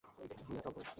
নিয়া 0.49 0.61
চল 0.63 0.69
ওরে। 0.69 0.89